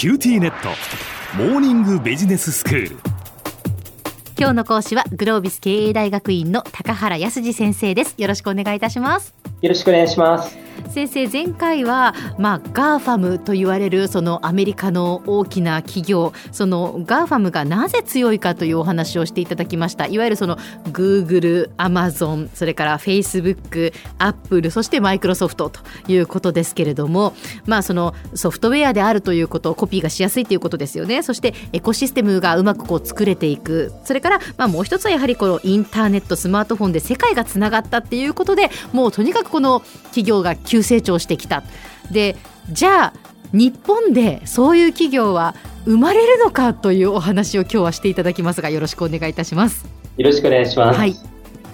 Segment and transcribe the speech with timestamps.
[0.00, 0.70] QTnet。
[1.36, 2.96] モーニングビジネススクール。
[4.38, 8.14] 今日の講師はグロービス経営大学院の高原康次先生です。
[8.16, 9.34] よろしくお願いいたします。
[9.60, 10.70] よろしくお願いします。
[10.88, 20.06] 先生前回は、まあ、 GAFAM と言われるそのアメリカの大きな企業その GAFAM がなぜ強いかというお話をしていただきました。
[20.06, 20.58] いわゆるその
[20.92, 27.34] グーグル、アマゾンそれからフェイスブックアップルそしてマイクロソフトということですけれども、
[27.66, 31.22] まあ、そのソフトウェアであるということコピーがしやすいということですよね。
[31.22, 33.92] そしてエコシステムがうまくこう作れていく。
[34.04, 41.62] それから、まあ、もう一つはやはりこのインターネットスマートフォンで世界がつながったっていうことでもうとにかくこの企業が急成長してきた。
[42.10, 42.36] で
[42.70, 43.12] じゃあ
[43.52, 45.54] 日本でそういう企業は
[45.84, 49.86] 生まれるのかというお話を今日はしていただきますがよろしくお願いいたします。
[50.16, 51.14] よろしくお願いします、はい。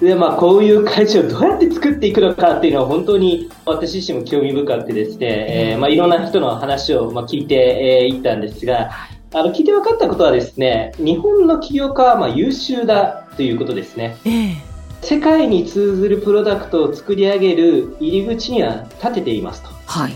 [0.00, 8.90] でまあ、こういう会社をどうやって作っていくのかっていうのは本当に私自身も興味深くてですね、えーまあ、いろんな人の話をまあ聞いてい、えー、ったんですが、
[9.32, 14.16] あの聞いて分かったことはですね、日本の起業家はまあ優秀だということですね。
[14.24, 19.68] えー世界に通ずるプロダクトを作り上げる入り口には立てていますと。
[19.86, 20.14] はい。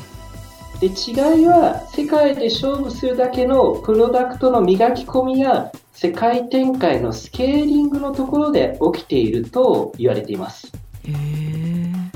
[0.81, 10.73] で、違いは世界で勝負するだけのプロダクトの磨き込みや世界展開のスケーリングのところで起きていると言われています。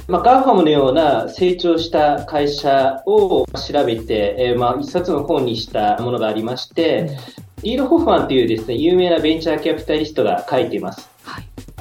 [0.08, 7.16] まあ、 GAFAM のような成長した会社を調べて、えーまあ、一冊の本にしたものがありまして、
[7.62, 11.13] リード・ホフマンというですね、有名なベンチャーキャピタリストが書いています。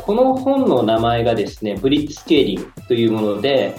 [0.04, 0.16] はい。
[0.16, 3.76] この本の名前がですね、ブリッツスケーリングというもので、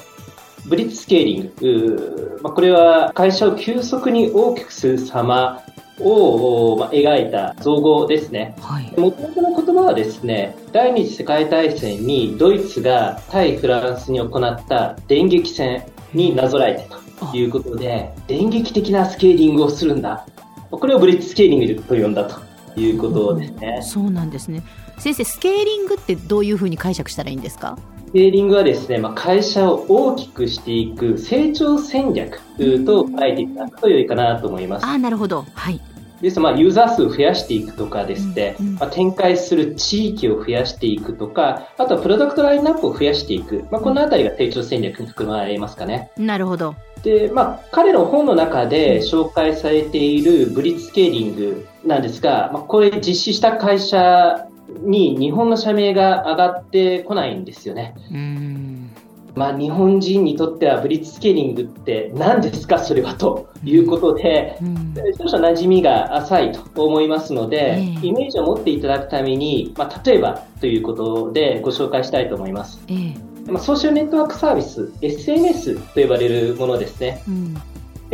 [0.67, 5.63] ブリッツスケーリング、まあ、これは会社を急速に大きくする様
[6.01, 8.57] を、まあ、描いた造語ですね。
[8.61, 8.93] はい。
[8.97, 16.89] 元々の言葉はですね、第二次世界大戦にドイツが対フランスに行った電撃戦になぞらえて
[17.21, 20.27] ということで、電撃的なスケーリングをするんだ。
[20.71, 22.41] これをブリッツスケーリングと呼んだと
[22.81, 23.81] いうことですね。
[23.83, 24.63] そうなんですね
[24.99, 27.79] 先生スケーリングってどういうふうに解釈したらいいんですか？
[28.09, 32.41] スケーリングはですね、まあ、会社を大きくしていく成長戦略
[32.87, 34.91] と書いていただくと良いかなと思いますあ。
[34.91, 35.81] あなるほどはい
[36.23, 43.67] ですまあ、ユーザー数を増やしていくとかですね、うんうんまあ、展開する地域を増やしていくとか、あとはプロダクトラインナップを増やしていく。
[43.71, 46.13] まあ、このあたりが成長戦略に含まれますかね。
[46.17, 54.47] なるほどで、まあ、彼の本の中で紹介されているブリッツスケーリングなんですが、まあ、これ実施した会社
[54.81, 57.95] に日本の社名が上がってこないんですよね。
[58.11, 58.91] うーん
[59.35, 64.85] まあ、日本人にとってはブリッツスケーリングって何ですかそれはということで、うん
[65.19, 72.81] 少々馴染みが浅いと思いますので、ええイメージを持っていただくために、まあ、例えばということでご紹介したいと思います。
[72.89, 77.23] ええまあ、ソーシャルネットワークサービス、SNS と呼ばれるものですね。
[77.29, 77.57] うん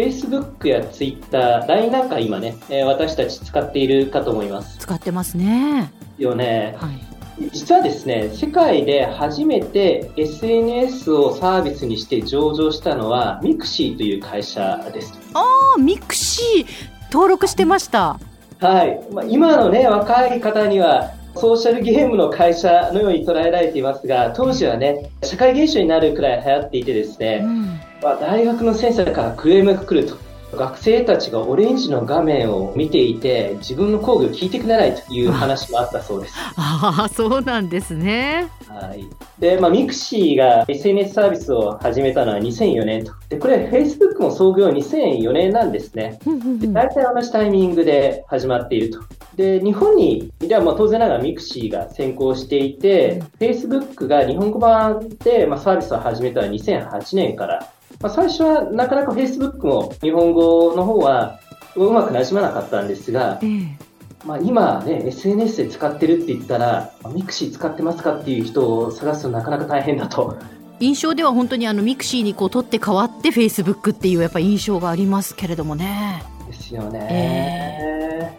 [0.00, 6.76] Facebook や Twitter、LINE なんか今ね、えー私たち使っているかと思います使ってますねよね。
[6.78, 7.10] はい
[7.52, 15.18] 実はですね、世界で初めて SNS をサービスにして上場したのは Mixi という会社です。
[15.32, 15.42] あ
[15.74, 16.66] あミクシー
[17.10, 18.20] 登録してました
[18.60, 19.00] はい。
[19.10, 30.16] まあ、今のね、若い方には、ソーシャルゲームの会社のように捉えられていますが、当時はね、社会現象になるくらい流行っていてですうね、んまあ、大学の先生からクレームが来ると。
[30.52, 36.34] 学生たちがオレンジの画面を見ていて、自分の講義を聞いてくれないという話もあったそうです。
[36.56, 39.04] ああそうなんですねはい。
[39.38, 43.12] で、まあ、ミクシーが SNS サービスを始めたのは2004年と。
[43.28, 46.18] で、これ Facebook も創業2004年なんですね。
[46.58, 49.00] で大体同じタイミングで始まっていると。
[49.36, 57.68] で、日本に、ではまあ当然ながらミクシーが先行していて、Facebook が日本語版で、まあ、サービスを始めたのは2008年から。
[58.00, 61.38] まあ、最初はなかなか Facebook も日本語の方は
[61.76, 63.90] うまくなじまなかったんですが、ええ
[64.24, 70.36] まあ、今ね、SNS で使ってるって言ったら、ミクシー使ってますかっていう人を探すとなかなか大変だと。
[70.78, 76.22] 印象では本当にあのミクシーにこう取って代わってフェイスブックっていうやっぱ印象がありますけれどもね。
[76.48, 78.38] ですよね。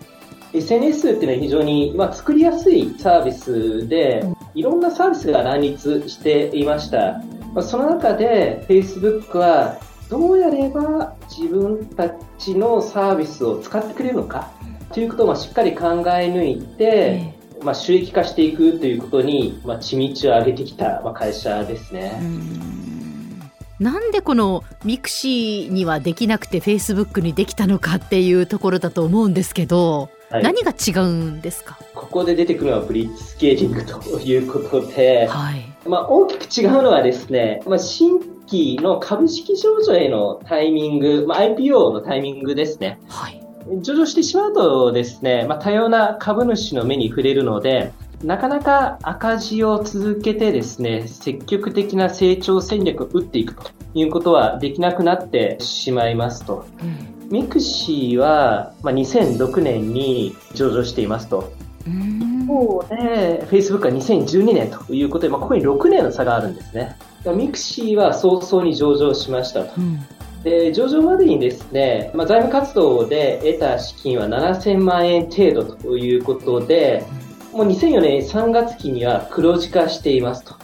[0.54, 7.22] SNS っていうのは非常に、まあ、作りやすいサービスで、いろんなサービスが乱立していました。
[7.54, 9.78] まあ、その中で Facebook は
[10.10, 14.52] どうやれば自分たちのサービスを使ってくれるのか
[14.94, 22.20] ということをまあしっかり考え抜いて、えまあ、収益化していくということに、まあ、血道を上げてきたまあ会社ですね。
[22.20, 23.40] ん
[23.80, 31.78] なんでこのミクシーにはできなくてフェイスブックにできたのかっていうところだと思うんですけど、はい何が違うんですか？
[31.94, 35.62] ここで出てくるのはブリッツスケーリングということで、はい。
[35.86, 43.00] まあ、大きく違うのはですね、まあ、新規の株式上場へのタイミング、まあ、IPO のタイミングですね。
[43.08, 43.42] はい。
[43.82, 47.92] 上場してしまうとですね、まあ、多様な株主の目に触れるので、
[48.24, 56.68] なかなか赤字を続けてですね、積極的な成長戦略を打っていくということはできなくなってしまいますと。
[56.82, 61.52] うん、ミクシーは、まあ、2006年に上場していますと。
[61.88, 66.96] 一方で、Facebook は2012年ということで、まあ、ここに6年の差があるんですね。
[67.36, 69.74] ミクシーは早々に上場しましたと。
[69.78, 70.06] うん
[70.44, 77.06] で上場までにですね、まあ、財務活動で得た資金は7000万円程度ということで、
[77.54, 80.56] もう2004年3月期には黒字化していますと。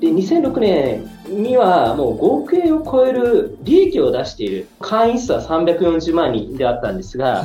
[0.00, 7.44] で、2006年にはもう5億円を超える利益を出している会員数は340万人であったんですが、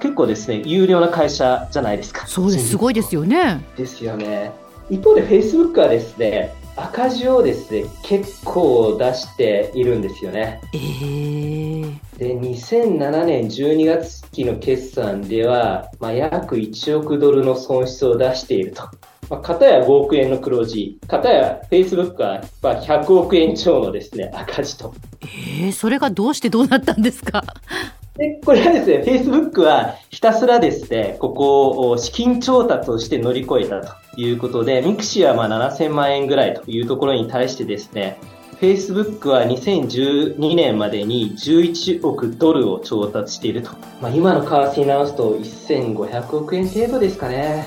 [0.00, 2.26] 結構ですね、優良な会社じゃないですか。
[2.26, 3.64] そうです、すごいですよね。
[3.76, 4.52] ですよね。
[4.90, 10.60] 一方で Facebook はですね、赤字をですね、結構出しているんですよね。
[10.72, 18.82] えー、で、2007年12月期の決算では、まあ、約1億ドルの損失を出していると。
[19.30, 24.94] まあ、片や5億円の黒字、片や Facebook は100億円超のですね、赤字と。
[25.22, 27.42] えー、それがどうしてどうなったんですか？
[28.16, 38.18] で、これはですね、Facebook はひたすらですね、ここを資金調達をして乗り越えたということで、ミクシーはまあ7000万円ぐらいというところに対してですね、
[38.60, 43.70] Facebook は2012年までに11億ドルを調達していると。
[44.00, 47.66] まあ、今の為替に直すと1500億円程度ですかね。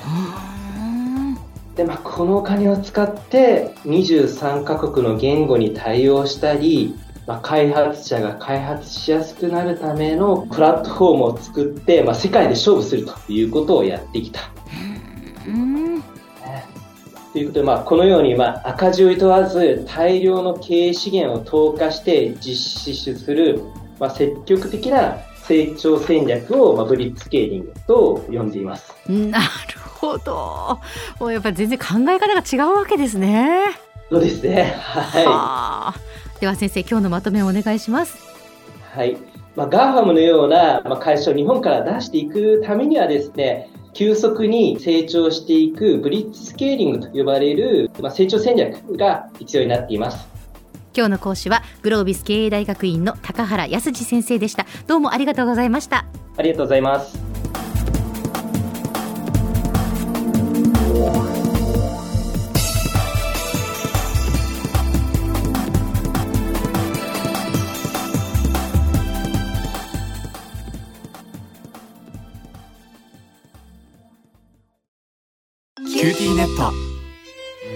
[1.78, 14.40] で、まあ、このお金を使って23カ国の言語に対応したり、まあ、開発者が開発しやすくなるためのプラットフォームを作って、まあ、世界で勝負するということをやってきた。
[17.32, 23.62] ということで、まあ、このように、まあ、赤字をいとわず大量の経営資源を投下して実施する、
[24.00, 28.92] まあ、積極的な成長戦略を、まあ、ブリッツケーリングと呼んでいます。
[29.08, 30.80] なるほど。
[31.20, 33.66] もうやっぱり全然考え方が違うわけですね。
[34.10, 34.74] そうですね。
[34.80, 35.24] はい。
[35.24, 35.94] は
[36.40, 38.16] では先生、今日のまとめをお願いします。
[38.94, 39.16] はい。
[39.56, 50.28] まあ、 GAFAM のような、まあ、会社を日本から出していくためにはですね、急速に成長していく blitzscaling と呼ばれる、まあ、成長戦略が必要になっています。
[50.96, 54.66] 今日の講師はグロービス経営大学院の高原康二先生でした。
[54.86, 56.06] どうもありがとうございました。
[56.36, 57.27] ありがとうございます。